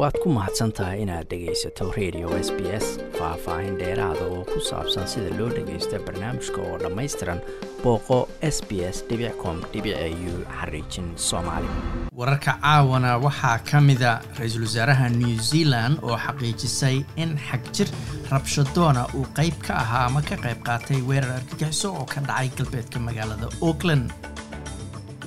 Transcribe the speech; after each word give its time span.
waad 0.00 0.16
ku 0.22 0.28
mahadsan 0.32 0.70
tahay 0.76 1.02
inaad 1.04 1.26
dhegaysato 1.30 1.84
radio 1.98 2.28
s 2.46 2.48
b 2.56 2.60
s 2.84 2.86
faah-faahin 3.18 3.74
dheeraada 3.80 4.24
oo 4.34 4.42
ku 4.52 4.58
saabsan 4.68 5.04
sida 5.12 5.30
loo 5.38 5.48
dhagaysto 5.56 5.96
barnaamijka 6.06 6.60
oo 6.68 6.76
dhammaystiran 6.82 7.40
booqo 7.82 8.18
s 8.54 8.56
b 8.68 8.80
s 8.94 8.98
com 9.42 9.56
xariijin 10.56 11.08
soomaali. 11.28 11.68
Wararka 12.20 12.52
caawana 12.62 13.10
waxaa 13.26 13.58
ka 13.70 13.78
mida 13.88 14.12
ra'iisul 14.38 14.64
wasaaraha 14.68 15.08
new 15.20 15.36
zealand 15.50 15.94
oo 16.08 16.16
xaqiijisay 16.24 16.96
in 17.22 17.30
xagjir 17.48 17.88
rabshadoona 18.32 19.02
uu 19.18 19.26
qayb 19.38 19.56
ka 19.66 19.74
ahaa 19.84 20.06
ama 20.08 20.20
ka 20.28 20.36
qayb 20.44 20.60
qaatay 20.68 21.00
weerar 21.08 21.32
argagixiso 21.40 21.88
oo 22.00 22.06
ka 22.12 22.20
dhacay 22.28 22.48
galbeedka 22.58 22.98
magaalada 23.08 23.48
auckland 23.68 24.06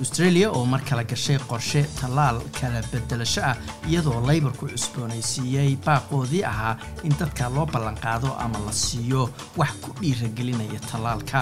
australia 0.02 0.46
oo 0.56 0.64
mar 0.72 0.82
kale 0.88 1.04
gashay 1.12 1.38
qorshe 1.50 1.80
tallaal 2.00 2.36
kala 2.60 2.80
bedelasho 2.92 3.40
ah 3.50 3.56
iyadoo 3.90 4.18
laybarku 4.28 4.64
cusboonaysiiyey 4.72 5.70
baaqoodii 5.86 6.42
ahaa 6.52 6.74
in 7.06 7.14
dadka 7.20 7.48
loo 7.56 7.66
ballanqaado 7.74 8.30
ama 8.44 8.58
la 8.66 8.72
siiyo 8.84 9.22
wax 9.60 9.72
ku 9.84 9.90
dhiiragelinaya 10.00 10.80
tallaalka 10.90 11.40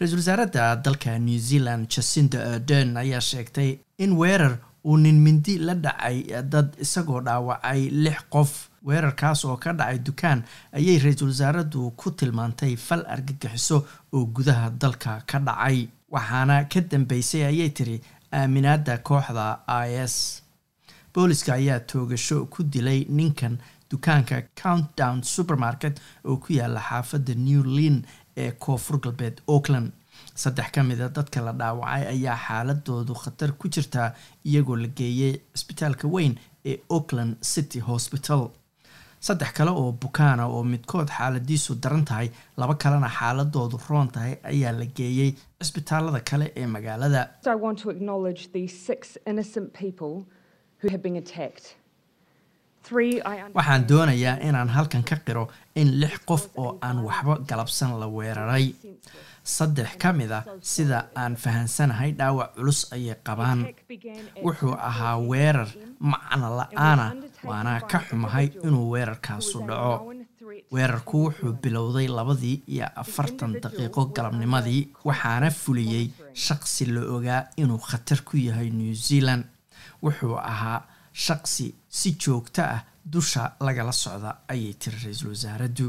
ra'iisul 0.00 0.18
wasaaradda 0.20 0.64
dalka 0.84 1.18
new 1.18 1.38
zealand 1.48 1.88
jacinda 1.94 2.38
ardern 2.54 2.96
ayaa 2.96 3.20
sheegtay 3.20 3.78
in 3.98 4.12
weerar 4.20 4.58
uu 4.86 4.96
nin 4.96 5.18
mindi 5.24 5.58
la 5.58 5.74
dhacay 5.74 6.18
dad 6.52 6.68
isagoo 6.84 7.20
dhaawacay 7.26 7.90
lix 8.04 8.18
qof. 8.30 8.52
Weerarkaas 8.86 9.44
oo 9.44 9.56
ka 9.56 9.72
dhacay 9.72 9.98
dukaan 10.06 10.40
ayay 10.72 10.98
ra'iisul 11.04 11.28
wasaaraddu 11.34 11.90
ku 12.00 12.10
tilmaantay 12.18 12.76
fal 12.76 13.02
argagixiso 13.14 13.78
oo 14.12 14.24
gudaha 14.34 14.70
dalka 14.70 15.22
ka 15.26 15.38
dhacay. 15.38 15.88
Waxaana 16.10 16.64
ka 16.72 16.80
dambeysay 16.80 17.44
ayay 17.50 17.70
tiri 17.76 17.96
aaminaadda 18.32 18.98
kooxda 18.98 19.46
i 19.66 19.90
s. 20.12 20.42
Booliska 21.14 21.54
ayaa 21.54 21.80
toogasho 21.80 22.46
ku 22.52 22.62
dilay 22.62 23.06
ninkan 23.08 23.58
dukaanka 23.90 24.42
countdown 24.62 25.22
supermarket 25.22 26.00
oo 26.24 26.36
ku 26.36 26.52
yaalla 26.52 26.80
xaafadda 26.88 27.34
new 27.34 27.62
lin 27.76 28.02
ee 28.36 28.50
koonfur 28.52 29.00
galbeed 29.00 29.40
auckland 29.48 29.90
saddex 30.42 30.68
ka 30.74 30.82
mida 30.88 31.08
dadka 31.16 31.40
la 31.46 31.52
dhaawacay 31.60 32.02
ayaa 32.14 32.36
xaaladoodu 32.46 33.14
khatar 33.22 33.50
ku 33.60 33.66
jirtaa 33.74 34.08
iyagoo 34.48 34.76
la 34.82 34.88
geeyey 34.98 35.32
cisbitaalka 35.56 36.06
weyn 36.14 36.34
ee 36.70 36.76
auckland 36.96 37.32
city 37.52 37.80
hospital. 37.90 38.42
Saddex 39.26 39.50
kale 39.56 39.70
oo 39.70 39.92
bukaana 40.02 40.44
oo 40.46 40.62
midkood 40.72 41.08
xaaladiisu 41.18 41.74
daran 41.82 42.04
tahay 42.08 42.28
laba 42.60 42.74
kalena 42.82 43.08
xaaladoodu 43.18 43.76
roon 43.88 44.08
tahay 44.14 44.34
ayaa 44.52 44.72
la 44.80 44.86
geeyey 44.98 45.30
cisbitaalada 45.62 46.20
kale 46.30 46.46
ee 46.60 46.66
magaalada. 46.74 47.22
Waxaan 53.54 53.88
doonayaa 53.88 54.36
inaan 54.48 54.68
halkan 54.68 55.02
ka 55.04 55.16
qiro 55.26 55.48
in 55.74 55.88
lix 56.00 56.18
qof 56.28 56.42
oo 56.56 56.78
aan 56.82 56.98
waxba 57.06 57.34
galabsan 57.48 57.98
la 58.00 58.06
weeraray 58.06 58.74
saddex 59.54 59.90
ka 60.02 60.10
mid 60.18 60.32
a 60.38 60.40
sida 60.72 60.98
aan 61.22 61.34
fahansanahay 61.42 62.10
dhaawac 62.18 62.50
culus 62.56 62.80
ayay 62.94 63.14
qabaan. 63.26 63.60
Wuxuu 64.44 64.74
ahaa 64.88 65.16
weerar 65.30 65.70
macno 66.10 66.48
la'aana 66.58 67.06
waana 67.48 67.80
ka 67.90 67.98
xumahay 68.08 68.46
inuu 68.66 68.90
weerarkaasu 68.92 69.58
dhaco. 69.68 69.94
Weerarku 70.74 71.16
wuxuu 71.26 71.52
bilowday 71.62 72.06
labadii 72.18 72.62
iyo 72.74 72.86
afartan 73.02 73.52
daqiiqo 73.62 74.02
galabnimadii 74.16 74.82
waxaana 75.08 75.48
fuliyey 75.50 76.06
shaqsi 76.44 76.84
la 76.94 77.00
ogaa 77.16 77.42
inuu 77.62 77.78
khatar 77.88 78.20
ku 78.26 78.36
yahay 78.36 78.70
new 78.70 78.94
zealand. 78.94 79.44
Wuxuu 80.04 80.36
ahaa 80.52 80.82
shaqsi 81.24 81.66
si 81.98 82.08
joogto 82.22 82.62
ah 82.62 82.82
dusha 83.12 83.42
lagala 83.66 83.92
socda 83.92 84.30
ayay 84.52 84.74
tiri 84.80 84.98
ra'iisul 85.04 85.30
wasaaraddu 85.34 85.86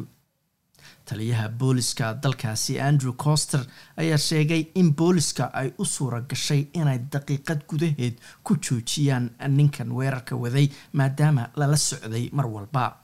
taliyaha 1.05 1.49
booliska 1.49 2.13
dalkaasi 2.23 2.79
andrew 2.81 3.13
coster 3.13 3.65
ayaa 3.97 4.17
sheegay 4.17 4.65
in 4.75 4.93
booliska 4.95 5.53
ay 5.53 5.71
u 5.77 5.85
suura 5.85 6.21
gashay 6.21 6.67
inay 6.73 6.99
daqiiqad 7.11 7.61
gudaheed 7.69 8.15
ku 8.43 8.55
joojiyaan 8.55 9.29
ninkan 9.47 9.91
weerarka 9.91 10.35
waday 10.35 10.67
maadaama 10.93 11.49
lala 11.55 11.77
socday 11.77 12.29
mar 12.33 12.47
walba. 12.47 12.97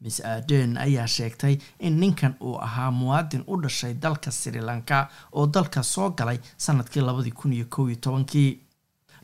Miss 0.00 0.20
aden 0.24 0.76
ayaa 0.78 1.06
sheegtay 1.06 1.58
in 1.78 2.00
ninkan 2.00 2.34
uu 2.40 2.56
ahaa 2.66 2.90
muwaadin 2.90 3.44
u 3.46 3.60
dhashay 3.62 3.94
dalka 3.94 4.30
sri 4.30 4.60
lanka 4.60 5.08
oo 5.32 5.46
dalka 5.46 5.82
soo 5.82 6.10
galay 6.10 6.38
sannadkii 6.56 7.02
labadii 7.02 7.30
kun 7.32 7.52
iyo 7.52 7.66
kow 7.70 7.86
iyo 7.88 7.96
tobankii. 8.00 8.60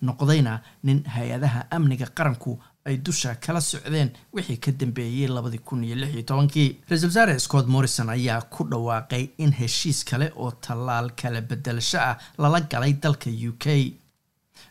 Noqdayna 0.03 0.61
nin 0.83 1.05
hay'adaha 1.15 1.61
amniga 1.71 2.07
qaranku 2.07 2.59
ay 2.89 2.97
dusha 3.07 3.35
kala 3.45 3.61
socdeen 3.61 4.11
wixii 4.35 4.57
ka 4.65 4.71
dambeeyey 4.81 5.29
labadii 5.37 5.63
kun 5.69 5.85
iyo 5.85 5.97
lix 6.01 6.13
iyo 6.15 6.23
tobankii. 6.31 6.71
Ra'iisul 6.89 7.09
wasaare 7.11 7.39
scott 7.39 7.67
morrison 7.75 8.09
ayaa 8.17 8.41
ku 8.53 8.65
dhawaaqay 8.71 9.25
in 9.39 9.53
heshiis 9.61 10.05
kale 10.09 10.27
oo 10.43 10.51
tallaal 10.65 11.09
kala 11.21 11.41
bedelasho 11.49 11.99
ah 12.11 12.17
lala 12.39 12.61
galay 12.61 12.93
dalka 13.03 13.31
u 13.49 13.53
k. 13.63 13.67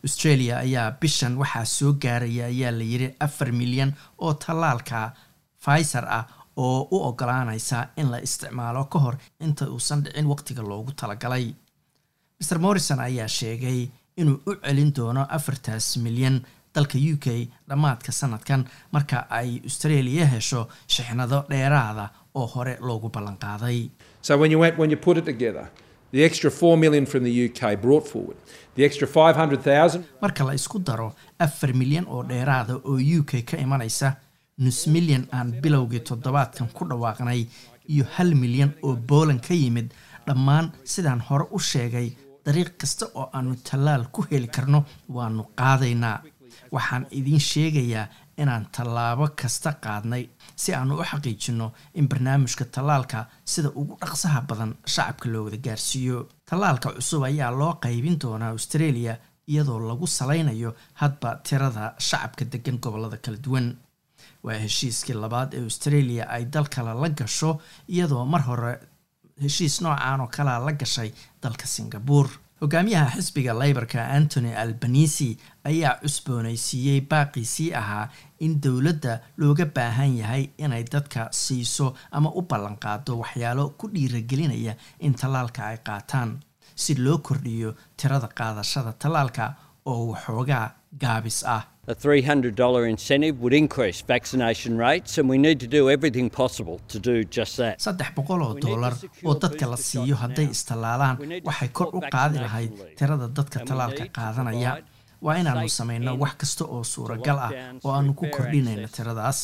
Australia 0.06 0.58
ayaa 0.66 0.92
bishan 1.02 1.38
waxaa 1.42 1.66
soo 1.66 1.94
gaaraya 2.04 2.46
ayaa 2.54 2.72
la 2.80 2.84
yiri 2.92 3.08
afar 3.26 3.52
milyan 3.60 3.92
oo 4.24 4.34
tallaalka 4.34 5.14
pfizer 5.62 6.06
ah 6.18 6.26
oo 6.58 6.80
u 6.92 6.98
ogolaanaysa 7.10 7.78
in 7.98 8.08
la 8.12 8.18
isticmaalo 8.28 8.84
ka 8.92 9.00
hor 9.00 9.16
inta 9.46 9.66
uusan 9.70 10.04
dhicin 10.04 10.26
waqtiga 10.32 10.62
loogu 10.62 10.92
talagalay. 11.00 11.46
Mr 12.40 12.58
morrison 12.60 13.00
ayaa 13.00 13.28
sheegay 13.28 13.80
inuu 14.18 14.38
u 14.50 14.52
celin 14.64 14.92
doono 14.96 15.22
afartaas 15.38 15.98
milyan 15.98 16.38
dalka 16.76 16.98
u 17.14 17.18
k 17.26 17.48
dhammaadka 17.70 18.12
sanadkan 18.12 18.62
marka 18.96 19.18
ay 19.40 19.50
australia 19.68 20.26
hesho 20.34 20.62
shixnado 20.94 21.40
dheeraada 21.50 22.06
oo 22.40 22.46
hore 22.56 22.74
loogu 22.88 23.10
ballanqaaday 23.16 23.80
marka 30.22 30.44
la 30.48 30.54
isku 30.60 30.80
daro 30.80 31.14
afar 31.40 31.72
milyan 31.82 32.06
oo 32.08 32.24
dheeraada 32.24 32.74
oo 32.76 32.98
u 33.20 33.24
k 33.30 33.42
ka 33.50 33.58
imanaysa 33.66 34.16
nus 34.58 34.88
milyan 34.88 35.24
aan 35.38 35.52
bilowgii 35.64 36.00
toddobaadkan 36.10 36.68
ku 36.78 36.86
dhawaaqnay 36.90 37.42
iyo 37.94 38.06
hal 38.16 38.36
milyan 38.44 38.72
oo 38.84 38.96
booland 39.10 39.42
ka 39.48 39.54
yimid 39.54 39.90
dhammaan 40.28 40.72
sidaan 40.94 41.22
hore 41.30 41.46
u 41.52 41.60
sheegay 41.60 42.08
dariiq 42.46 42.72
kasta 42.82 43.06
oo 43.20 43.30
aanu 43.34 43.56
tallaal 43.70 44.04
ku 44.16 44.22
heli 44.32 44.48
karno 44.48 44.80
waanu 45.18 45.44
qaadaynaa 45.60 46.18
waxaan 46.76 47.06
idiin 47.12 47.40
sheegayaa 47.50 48.08
inaan 48.42 48.66
tallaabo 48.76 49.28
kasta 49.42 49.72
qaadnay 49.84 50.24
si 50.56 50.74
aanu 50.74 50.94
u 51.00 51.04
xaqiijinno 51.12 51.68
in 52.00 52.08
barnaamijka 52.10 52.66
tallaalka 52.76 53.26
sida 53.46 53.70
ugu 53.80 53.98
dhaqsaha 54.02 54.42
badan 54.50 54.72
shacabka 54.94 55.30
loo 55.34 55.44
wada 55.46 55.58
gaarsiiyo. 55.66 56.18
Tallaalka 56.50 56.90
cusub 56.96 57.24
ayaa 57.24 57.52
loo 57.60 57.74
qaybin 57.84 58.18
doonaa 58.22 58.50
australia 58.56 59.14
iyadoo 59.48 59.80
lagu 59.90 60.08
salaynayo 60.08 60.72
hadba 61.02 61.30
tirada 61.48 61.94
shacabka 62.08 62.46
degan 62.52 62.78
gobollada 62.84 63.18
kala 63.18 63.38
duwan. 63.46 63.68
Waa 64.44 64.58
heshiiskii 64.64 65.16
labaad 65.16 65.54
ee 65.54 65.64
australia 65.70 66.24
ay 66.36 66.44
dal 66.54 66.68
kale 66.76 66.94
la 67.02 67.10
gasho 67.10 67.52
iyadoo 67.94 68.26
mar 68.26 68.42
hore 68.50 68.74
heshiis 69.44 69.82
noocan 69.82 70.22
oo 70.22 70.28
kalea 70.36 70.60
la 70.66 70.72
gashay 70.82 71.10
dalka 71.44 71.66
singabore 71.68 72.30
hogaamiyaha 72.62 73.16
xisbiga 73.18 73.54
leybarka 73.62 74.00
antony 74.18 74.52
albanisi 74.64 75.30
ayaa 75.70 75.94
cusboonaysiiyey 76.04 77.02
baaqiisii 77.12 77.74
ahaa 77.82 78.10
in 78.46 78.54
dowladda 78.64 79.14
looga 79.38 79.66
baahan 79.76 80.18
yahay 80.22 80.44
inay 80.58 80.84
dadka 80.94 81.28
siiso 81.42 81.88
ama 82.12 82.30
u 82.40 82.42
ballanqaado 82.50 83.18
waxyaalo 83.22 83.66
ku 83.80 83.88
dhiiragelinaya 83.96 84.74
in 85.00 85.14
tallaalka 85.22 85.62
ay 85.72 85.78
qaataan 85.88 86.32
si 86.84 86.96
loo 86.96 87.18
kordhiyo 87.28 87.76
tirada 87.98 88.28
qaadashada 88.40 88.94
tallaalka 89.02 89.46
oo 89.92 90.04
waxoogaa 90.12 90.66
gaabis 91.04 91.40
ah 91.58 91.64
A 91.88 91.94
$300 91.94 92.90
incentive 92.90 93.36
would 93.42 93.54
increase 93.54 94.02
vaccination 94.14 94.74
rates, 94.86 95.20
and 95.20 95.30
we 95.30 95.38
need 95.38 95.60
to 95.60 95.68
do 95.68 95.82
everything 95.96 96.28
possible 96.42 96.78
to 96.94 96.98
do 97.10 97.16
just 97.38 97.58
that. 97.62 97.76
saddex 97.86 98.10
boqol 98.18 98.42
oo 98.48 98.54
dollar 98.68 98.94
oo 99.28 99.36
dadka 99.44 99.66
la 99.74 99.78
siiyo 99.78 100.16
hadday 100.24 100.48
istallaalaan 100.56 101.16
waxay 101.50 101.70
kor 101.78 101.90
u 101.98 102.02
qaadi 102.16 102.38
lahayd 102.46 102.72
tirada 103.00 103.28
dadka 103.38 103.58
tallaalka 103.70 104.06
qaadanaya. 104.18 104.72
waa 105.26 105.36
inaannu 105.42 105.70
samayno 105.80 106.12
wax 106.24 106.34
kasta 106.42 106.64
oo 106.76 106.82
suuragal 106.94 107.38
ah 107.48 107.52
oo 107.86 107.92
aannu 107.98 108.14
ku 108.20 108.26
kordhinayno 108.38 108.88
tiradaas. 108.98 109.40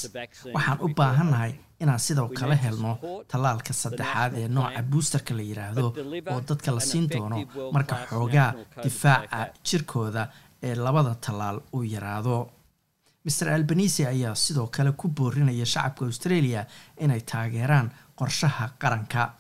waxaan 0.55 0.77
u 0.85 0.87
baahannahay 0.99 1.53
inaan 1.83 1.99
sidoo 2.07 2.27
kale 2.39 2.55
helno 2.65 2.91
tallaalka 3.31 3.73
saddexaad 3.83 4.31
ee 4.41 4.47
nooca 4.57 4.81
buusterka 4.91 5.33
la 5.39 5.43
yidhaahdo 5.49 5.85
oo 6.33 6.39
dadka 6.49 6.69
la 6.77 6.81
siin 6.89 7.05
doono 7.13 7.37
marka 7.75 7.95
xoogaa 8.09 8.49
difaaca 8.83 9.39
jirkooda 9.67 10.23
ee 10.63 10.75
labada 10.75 11.15
tallaal 11.15 11.59
uu 11.73 11.83
yaraado. 11.83 12.49
Master 13.25 13.49
albanisi 13.49 14.05
ayaa 14.05 14.35
sidoo 14.35 14.67
kale 14.67 14.91
ku 14.91 15.07
boorinaya 15.07 15.65
shacabka 15.65 16.05
australia 16.05 16.65
inay 16.99 17.21
taageeraan 17.21 17.91
qorshaha 18.19 18.69
qaranka 18.81 19.33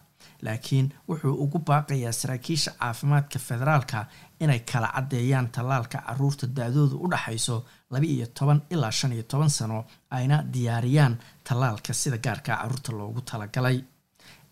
laakiin 0.45 0.87
wuxuu 1.09 1.33
ugu 1.43 1.59
baaqayaa 1.67 2.11
saraakiisha 2.11 2.71
caafimaadka 2.79 3.39
federaalka 3.39 4.05
inay 4.39 4.59
kala 4.71 4.87
caddeeyaan 4.95 5.47
tallaalka 5.55 5.97
carruurta 6.07 6.47
da-doodu 6.57 6.95
u 7.03 7.07
dhaxayso 7.11 7.55
laba 7.91 8.05
iyo 8.05 8.27
toban 8.37 8.61
ilaa 8.73 8.91
shan 8.91 9.11
iyo 9.13 9.23
toban 9.23 9.49
sano 9.49 9.85
ayna 10.17 10.43
diyaariyaan 10.53 11.17
tallaalka 11.47 11.93
sida 11.93 12.17
gaarka 12.17 12.55
carruurta 12.57 12.91
loogu 12.91 13.21
talagalay. 13.21 13.77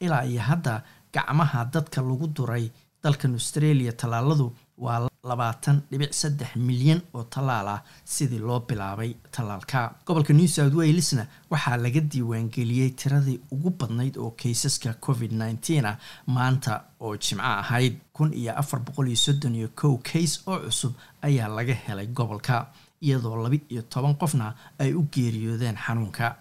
Ilaa 0.06 0.24
iyo 0.31 0.42
hadda 0.42 0.81
gacmaha 1.13 1.65
dadka 1.74 2.01
lagu 2.01 2.27
duray 2.38 2.72
dalkan 3.04 3.33
australia 3.33 3.92
tallaaladu 3.94 4.56
waa 4.77 5.08
labaatan 5.24 5.81
dhibic 5.92 6.13
saddex 6.13 6.56
milyan 6.56 7.01
oo 7.13 7.24
tallaal 7.24 7.68
ah 7.68 7.81
sidii 8.06 8.39
loo 8.39 8.60
bilaabay 8.68 9.13
tallaalka. 9.31 9.95
Gobolka 10.06 10.33
new 10.33 10.48
south 10.48 10.74
walesna 10.74 11.25
waxaa 11.51 11.77
laga 11.77 12.01
diiwaangeliyey 12.12 12.89
tiradii 12.95 13.39
ugu 13.51 13.69
badnayd 13.80 14.16
oo 14.18 14.31
kaysaska 14.31 14.94
covid 15.06 15.31
nneteen 15.33 15.86
ah 15.86 15.98
maanta 16.27 16.83
oo 17.00 17.16
jimco 17.18 17.44
ahayd. 17.44 18.00
Kun 18.13 18.33
iyo 18.33 18.54
afar 18.57 18.80
boqol 18.80 19.07
iyo 19.07 19.16
soddon 19.16 19.56
iyo 19.56 19.69
kow 19.75 19.98
kays 19.98 20.42
oo 20.48 20.60
cusub 20.66 20.94
ayaa 21.22 21.48
laga 21.48 21.74
helay 21.74 22.07
gobolka 22.07 22.68
iyadoo 23.01 23.36
laba 23.44 23.56
iyo 23.69 23.81
toban 23.81 24.15
qofna 24.15 24.56
ay 24.80 24.94
u 24.94 25.04
geeriyoodeen 25.12 25.75
xanuunka. 25.86 26.36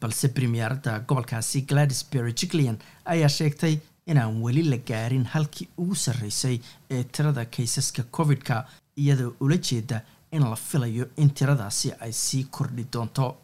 Balse 0.00 0.28
premierada 0.28 0.98
gobolkaasi 1.06 1.62
gladys 1.68 2.02
berejiclian 2.10 2.78
ayaa 3.04 3.28
sheegtay 3.28 3.78
inaan 4.06 4.42
weli 4.42 4.62
la 4.62 4.76
gaarin 4.88 5.24
halkii 5.24 5.68
ugu 5.78 5.94
sarreysay 5.94 6.56
ee 6.90 7.02
tirada 7.04 7.44
kaysaska 7.44 8.02
covid-ka 8.16 8.66
iyadoo 8.96 9.32
ula 9.40 9.56
jeeda 9.56 10.02
in 10.32 10.42
la 10.50 10.56
filayo 10.56 11.06
in 11.16 11.30
tiradaasi 11.30 11.92
ay 12.00 12.12
sii 12.12 12.44
kordhi 12.44 12.84
doonto. 12.92 13.36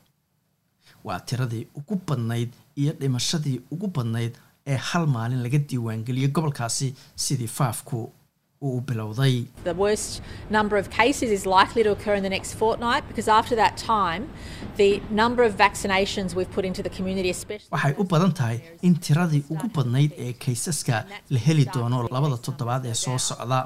Waa 1.05 1.21
tiradii 1.21 1.67
ugu 1.79 2.01
badnayd 2.07 2.51
iyo 2.77 2.93
dhimashadii 3.01 3.61
ugu 3.71 3.87
badnayd 3.97 4.35
ee 4.67 4.77
hal 4.77 5.07
maalin 5.07 5.43
laga 5.43 5.59
diiwaangeliyay 5.59 6.29
gobolkaasi 6.31 6.95
sidii 7.17 7.47
faafku 7.59 8.13
uu 8.63 8.81
bilowday 8.89 9.35
The 9.65 9.75
worst 9.75 10.21
number 10.51 10.77
of 10.83 10.87
cases 10.91 11.31
is 11.39 11.45
likely 11.47 11.83
to 11.87 11.91
occur 11.97 12.15
in 12.21 12.23
the 12.23 12.33
next 12.37 12.53
fortnight 12.63 13.03
because 13.11 13.29
after 13.41 13.57
that 13.63 13.75
time, 13.79 14.23
the 14.77 14.91
number 15.23 15.43
of 15.49 15.53
vaccinations 15.67 16.35
we've 16.39 16.53
put 16.59 16.65
into 16.71 16.83
the 16.87 16.91
community, 16.99 17.31
especially. 17.37 17.71
waxay 17.77 17.95
u 17.99 18.05
badan 18.15 18.33
tahay 18.41 18.59
in 18.89 18.95
tiradii 19.07 19.43
ugu 19.55 19.69
badnayd 19.77 20.13
ee 20.27 20.33
kaysaska 20.45 20.97
la 21.35 21.39
heli 21.47 21.65
doono 21.77 22.01
labada 22.17 22.37
toddobaad 22.47 22.85
ee 22.93 22.95
soo 23.05 23.19
socda. 23.29 23.61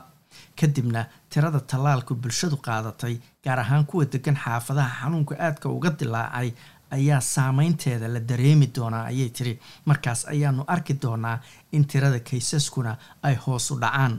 Kadibna 0.61 1.03
tirada 1.33 1.61
tallaalku 1.73 2.15
bulshadu 2.25 2.57
qaadatay 2.67 3.15
gaar 3.47 3.59
ahaan 3.65 3.85
kuwa 3.91 4.05
degan 4.15 4.37
xaafadaha 4.45 4.91
xanuunka 5.01 5.35
aadka 5.47 5.67
uga 5.77 5.91
dilaacay 6.01 6.49
ayaa 6.97 7.21
saameynteeda 7.35 8.09
la 8.15 8.21
dareemi 8.31 8.69
doonaa 8.77 9.05
ayay 9.11 9.29
tiri. 9.39 9.55
Markaas 9.91 10.21
ayaanu 10.35 10.63
arki 10.75 10.95
doonaa 11.05 11.37
in 11.77 11.85
tirada 11.93 12.21
kaysaskuna 12.31 12.93
ay 13.29 13.35
hoos 13.47 13.67
u 13.75 13.79
dhacaan 13.85 14.15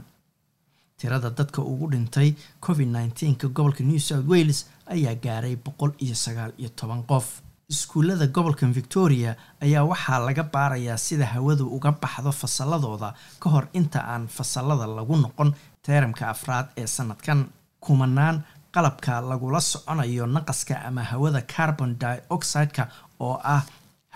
tirada 1.00 1.30
dadka 1.30 1.60
ugu 1.62 1.86
dhintay 1.92 2.34
covid 2.60 2.88
nneteen-ka 2.88 3.48
gobolka 3.48 3.84
new 3.84 3.98
south 3.98 4.26
wales 4.28 4.66
ayaa 4.94 5.14
gaaray 5.14 5.56
boqol 5.56 5.92
iyo 5.98 6.14
sagaal 6.14 6.52
iyo 6.58 6.68
toban 6.76 7.02
qof. 7.04 7.42
Iskuullada 7.68 8.26
gobolkan 8.26 8.72
victoria 8.72 9.36
ayaa 9.60 9.84
waxaa 9.84 10.18
laga 10.26 10.42
baarayaa 10.54 10.96
sida 10.96 11.26
hawadu 11.26 11.66
uga 11.76 11.92
baxdo 11.92 12.32
fasalladooda 12.32 13.14
ka 13.40 13.50
hor 13.50 13.66
inta 13.72 14.00
aan 14.12 14.28
fasalada 14.28 14.86
lagu 14.86 15.16
noqon 15.16 15.52
teeramka 15.82 16.28
afraad 16.30 16.66
ee 16.76 16.86
sanadkan. 16.86 17.46
Kumanaan 17.80 18.42
qalabka 18.74 19.20
lagula 19.20 19.60
soconayo 19.60 20.26
naqaska 20.26 20.74
ama 20.88 21.02
hawada 21.10 21.40
carbon 21.42 21.96
dioxide-ka 22.00 22.88
oo 23.20 23.36
ah 23.44 23.62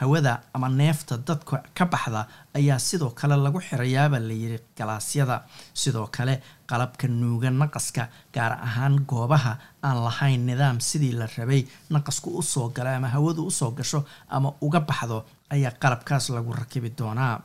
hawada 0.00 0.32
ama 0.54 0.68
neefta 0.68 1.14
dadka 1.28 1.62
ka 1.78 1.84
baxda 1.92 2.26
ayaa 2.58 2.78
sidoo 2.78 3.10
kale 3.18 3.36
lagu 3.36 3.60
xirayaaba 3.60 4.18
layiri 4.28 4.58
galaasyada 4.78 5.36
sidoo 5.74 6.06
kale 6.16 6.34
qalabka 6.70 7.06
nuuga 7.08 7.50
naqaska 7.50 8.08
gaar 8.34 8.52
ahaan 8.66 8.94
goobaha 9.10 9.52
aan 9.82 9.98
lahayn 10.06 10.46
nidaam 10.48 10.80
sidii 10.80 11.12
la 11.20 11.26
rabay 11.36 11.62
naqasku 11.90 12.28
u 12.38 12.42
soo 12.42 12.68
gala 12.76 12.96
ama 12.96 13.08
hawadu 13.08 13.46
u 13.46 13.50
soo 13.50 13.70
gasho 13.78 14.00
ama 14.28 14.48
uga 14.60 14.80
baxdo 14.80 15.24
ayaa 15.54 15.72
qalabkaas 15.82 16.30
lagu 16.30 16.52
rakibi 16.52 16.90
doonaa. 16.98 17.40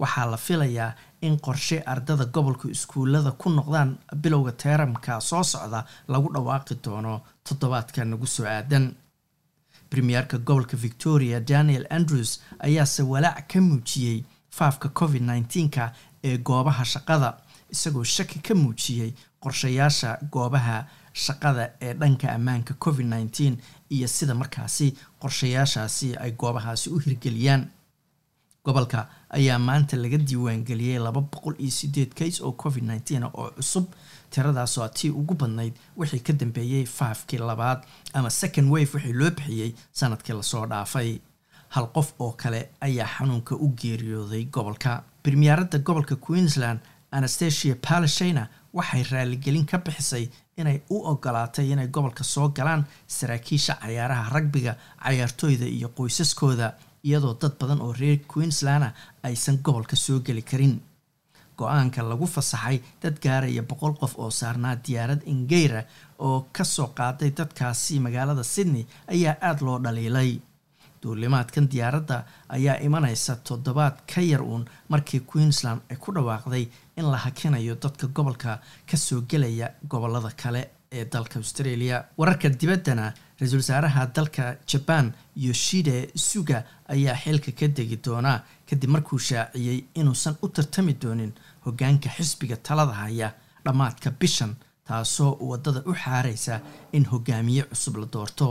Waxaa 0.00 0.26
la 0.32 0.36
filayaa 0.36 0.94
in 1.26 1.36
qorshe 1.44 1.82
ardada 1.92 2.24
gobolka 2.24 2.68
iskuullada 2.74 3.30
ku 3.40 3.50
noqdaan 3.50 3.90
bilowga 4.22 4.52
teeramka 4.62 5.20
soo 5.20 5.42
socda 5.44 5.84
lagu 6.08 6.28
dhawaaqi 6.34 6.74
doono 6.84 7.20
toddobaadka 7.46 8.04
nagu 8.04 8.26
soo 8.26 8.46
aadan 8.46 8.84
premierka 9.90 10.38
gobolka 10.38 10.76
victoria 10.76 11.40
daniel 11.40 11.86
andrews 11.90 12.40
ayaase 12.58 13.02
walaac 13.02 13.46
ka 13.52 13.60
muujiyey 13.60 14.24
faafka 14.50 14.88
covid 14.88 15.22
nneteen-ka 15.22 15.92
ee 16.24 16.38
goobaha 16.38 16.84
shaqada 16.84 17.36
isagoo 17.70 18.04
shaki 18.04 18.38
ka 18.38 18.54
muujiyey 18.54 19.12
qorshayaasha 19.40 20.18
goobaha 20.32 20.86
shaqada 21.12 21.72
ee 21.80 21.94
dhanka 21.94 22.32
ammaanka 22.32 22.74
covid 22.74 23.06
nneteen 23.06 23.56
iyo 23.90 24.08
sida 24.08 24.34
markaasi 24.34 24.94
qorshayaashaasi 25.20 26.16
ay 26.16 26.30
goobahaasi 26.32 26.90
u 26.90 26.98
hirgeliyaan. 26.98 27.66
Gobolka 28.64 29.08
ayaa 29.30 29.58
maanta 29.58 29.96
laga 29.96 30.18
diiwaangeliyey 30.18 30.98
laba 30.98 31.20
boqol 31.20 31.54
iyo 31.58 31.70
sideed 31.70 32.12
kays 32.14 32.40
oo 32.40 32.52
covid 32.52 32.84
nneteen 32.84 33.24
oo 33.24 33.50
cusub 33.56 33.86
tiradaasoo 34.34 34.88
tii 34.98 35.10
ugu 35.20 35.34
badnayd 35.40 35.74
wixii 35.98 36.20
ka 36.26 36.32
dambeeyey 36.40 36.84
faafkii 36.96 37.38
labaad 37.48 37.80
ama 38.14 38.30
second 38.30 38.68
wave 38.72 38.90
wixii 38.94 39.12
loo 39.20 39.30
bixiyey 39.30 39.74
sannadkii 39.92 40.34
la 40.36 40.42
soo 40.42 40.66
dhaafay. 40.66 41.18
Hal 41.74 41.86
qof 41.94 42.08
oo 42.18 42.32
kale 42.32 42.60
ayaa 42.80 43.06
xanuunka 43.16 43.54
u 43.54 43.68
geeriyooday 43.80 44.44
gobolka. 44.44 45.02
Premierada 45.22 45.78
gobolka 45.78 46.16
queensland 46.16 46.80
anastasia 47.12 47.74
palashina 47.88 48.46
waxay 48.74 49.02
raaligelin 49.10 49.66
ka 49.66 49.78
bixisay 49.78 50.28
inay 50.56 50.80
u 50.90 50.96
ogolaatay 51.10 51.70
inay 51.72 51.86
gobolka 51.88 52.24
soo 52.24 52.48
galaan 52.48 52.84
saraakiisha 53.06 53.74
cayaaraha 53.82 54.30
ragbiga 54.34 54.74
cayaartooyda 55.04 55.66
iyo 55.66 55.88
qoysaskooda 55.96 56.72
iyadoo 57.04 57.34
dad 57.40 57.54
badan 57.60 57.80
oo 57.80 57.92
reer 57.92 58.18
queenslanda 58.32 58.92
aysan 59.22 59.58
gobolka 59.64 59.96
soo 59.96 60.18
geli 60.20 60.42
karin 60.42 60.80
go'aanka 61.60 62.02
lagu 62.10 62.26
fasaxay 62.34 62.78
dad 63.02 63.16
gaaraya 63.24 63.62
boqol 63.70 63.94
qof 64.02 64.14
oo 64.18 64.30
saarnaa 64.40 64.76
diyaarad 64.86 65.22
ingeyra 65.34 65.82
oo 66.18 66.38
ka 66.56 66.64
soo 66.64 66.88
qaaday 66.98 67.30
dadkaasi 67.38 68.00
magaalada 68.06 68.44
sydney 68.54 68.84
ayaa 69.14 69.36
aada 69.48 69.64
loo 69.66 69.78
dhaliilay. 69.84 70.32
Duulimaadkan 71.02 71.68
diyaaradda 71.72 72.24
ayaa 72.48 72.76
imanaysa 72.86 73.36
toddobaad 73.48 73.96
ka 74.14 74.20
yar 74.20 74.42
uun 74.42 74.64
markii 74.88 75.20
queensland 75.20 75.80
ay 75.90 75.96
ku 75.96 76.12
dhawaaqday 76.12 76.68
in 76.96 77.06
la 77.10 77.16
hakinayo 77.16 77.74
dadka 77.82 78.06
gobolka 78.06 78.60
ka 78.90 78.96
soo 78.96 79.22
gelaya 79.30 79.70
gobollada 79.88 80.30
kale 80.42 80.62
ee 80.92 81.04
dalka 81.12 81.38
australia. 81.38 82.04
Wararka 82.18 82.48
dibaddana 82.60 83.14
ra'iisul 83.40 83.58
wasaaraha 83.62 84.06
dalka 84.16 84.56
jaban 84.66 85.12
yoshide 85.36 86.10
suga 86.16 86.64
ayaa 86.88 87.16
xilka 87.22 87.52
ka 87.52 87.66
degi 87.68 87.96
doonaa 88.04 88.44
kadib 88.68 88.90
markuu 88.90 89.18
shaaciyey 89.18 89.84
inuusan 89.94 90.36
u 90.42 90.48
tartami 90.48 90.94
doonin 91.02 91.32
hoggaanka 91.64 92.08
xisbiga 92.16 92.56
talada 92.66 92.92
haya 93.02 93.28
dhammaadka 93.64 94.10
bishan 94.20 94.52
taasoo 94.88 95.32
waddada 95.50 95.80
u 95.90 95.92
xaaraysa 96.02 96.54
in 96.96 97.04
hogaamiye 97.12 97.62
cusub 97.70 97.96
la 98.00 98.06
doorto. 98.14 98.48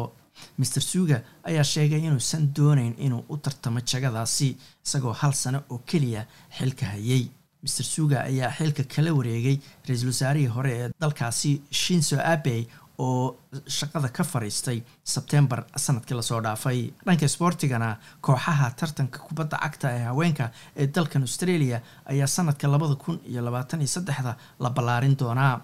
Master 0.57 0.83
suga 0.91 1.17
ayaa 1.49 1.63
sheegay 1.73 1.99
inuusan 2.07 2.43
doonayn 2.55 2.93
inuu 3.05 3.23
u 3.33 3.37
tartamo 3.37 3.79
jagadaasi 3.91 4.47
isagoo 4.85 5.13
hal 5.21 5.33
sano 5.33 5.59
oo 5.69 5.77
keliya 5.89 6.21
xilka 6.57 6.85
hayay. 6.93 7.23
Master 7.63 7.85
suga 7.93 8.17
ayaa 8.29 8.51
xilka 8.57 8.83
kala 8.93 9.11
wareegay 9.17 9.57
ra'iisul 9.87 10.07
wasaarihii 10.13 10.47
hore 10.55 10.71
ee 10.81 10.89
dalkaasi 11.01 11.51
shinso 11.81 12.15
abey 12.33 12.61
oo 13.05 13.35
shaqada 13.77 14.09
ka 14.17 14.23
fariistay 14.23 14.79
sebtembar 15.13 15.59
sannadkii 15.85 16.15
la 16.17 16.21
soo 16.29 16.41
dhaafay. 16.45 16.79
Dhanka 17.05 17.27
sboortigana 17.35 17.89
kooxaha 18.21 18.67
tartanka 18.79 19.19
kubadda 19.27 19.57
cagta 19.63 19.87
ee 19.97 20.03
haweenka 20.09 20.45
ee 20.75 20.87
dalkan 20.95 21.21
australia 21.27 21.81
ayaa 22.11 22.27
sanadka 22.27 22.67
labada 22.67 22.95
kun 22.95 23.19
iyo 23.31 23.41
labaatan 23.47 23.79
iyo 23.81 23.87
saddexda 23.95 24.35
la 24.59 24.69
ballaarin 24.69 25.15
doonaa 25.21 25.55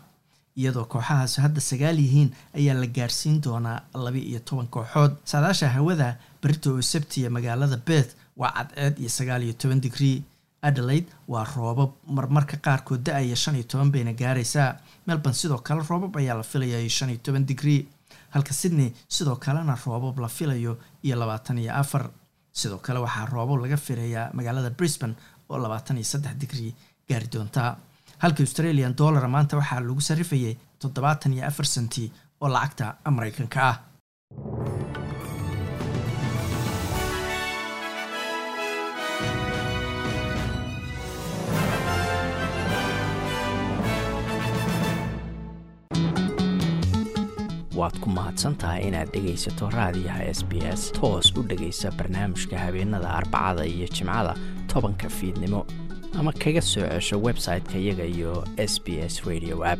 iyadoo 0.57 0.85
kooxahaas 0.93 1.33
hadda 1.43 1.61
sagaal 1.61 1.97
yihiin 1.99 2.29
ayaa 2.59 2.75
la 2.81 2.87
gaarsiin 2.97 3.41
doonaa 3.45 3.79
laba 4.05 4.17
iyo 4.17 4.39
toban 4.39 4.67
kooxood. 4.67 5.11
Saadaasha 5.31 5.69
hawada 5.75 6.15
berito 6.41 6.69
oo 6.75 6.81
sabtiya 6.81 7.29
magaalada 7.29 7.77
beth 7.87 8.11
waa 8.37 8.51
cadceed 8.57 8.95
iyo 8.99 9.09
sagaal 9.09 9.43
iyo 9.43 9.53
toban 9.61 9.81
digrii 9.85 10.23
adelaide 10.61 11.07
waa 11.27 11.43
roobab 11.55 11.91
marmarka 12.07 12.57
qaarkood 12.57 13.03
da'aya 13.05 13.35
shan 13.35 13.55
iyo 13.55 13.63
toban 13.63 13.91
bayna 13.91 14.13
gaaraysaa. 14.13 14.77
Melbourne 15.07 15.35
sidoo 15.35 15.57
kale 15.57 15.83
roobab 15.89 16.15
ayaa 16.17 16.35
la 16.37 16.43
filayaa 16.43 16.89
shan 16.89 17.09
iyo 17.09 17.19
toban 17.23 17.45
digrii 17.47 17.87
halka 18.29 18.53
sydney 18.53 18.93
sidoo 19.07 19.35
kalena 19.35 19.77
roobab 19.85 20.19
la 20.19 20.27
filayo 20.27 20.77
iyo 21.03 21.15
labaatan 21.15 21.57
iyo 21.57 21.73
afar. 21.73 22.09
Sidoo 22.51 22.77
kale 22.77 22.99
waxaa 22.99 23.25
roobab 23.25 23.61
laga 23.63 23.77
filayaa 23.77 24.29
magaalada 24.33 24.69
brisbane 24.69 25.15
oo 25.49 25.57
labaatan 25.57 25.97
iyo 25.97 26.03
saddex 26.05 26.35
digrii 26.41 26.75
gaari 27.09 27.27
doontaa 27.33 27.77
halka 28.17 28.43
australian 28.43 28.95
dollar 28.95 29.27
maanta 29.27 29.57
waxaa 29.57 29.79
lagu 29.79 30.01
sarifayay 30.01 30.57
toddobaatan 30.79 31.33
iyo 31.33 31.45
afar 31.47 31.65
senti 31.65 32.11
oo 32.41 32.49
lacagta 32.49 32.95
mareykanka 33.11 33.59
ah 33.69 33.77
waad 47.85 47.97
ku 48.01 48.09
mahadsan 48.09 48.57
tahay 48.57 48.89
inaad 48.89 49.13
dhegaysato 49.13 49.69
raadiyaha 49.69 50.25
s 50.37 50.41
b 50.49 50.57
s. 50.65 50.89
Toos 50.97 51.29
u 51.37 51.43
dhegaysa 51.49 51.91
barnaamijka 51.97 52.57
habeenada 52.57 53.09
arbacada 53.19 53.65
iyo 53.65 53.87
jimcada 53.87 54.33
tobanka 54.67 55.09
fiidnimo. 55.09 55.65
Ama 56.19 56.31
kaga 56.33 56.61
soo 56.61 56.87
cesho 56.89 57.21
website-ka 57.21 57.77
iyaga 57.77 58.05
iyo 58.05 58.43
s 58.57 58.81
b 58.81 58.97
s 59.05 59.21
radio 59.29 59.61
app. 59.73 59.79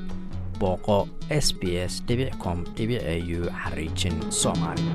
Booqo 0.60 1.08
s 1.30 1.52
b 1.60 1.76
s 1.82 2.04
com 2.44 2.64
au 2.64 3.42
xariijin 3.64 4.16
soomaali 4.32 4.86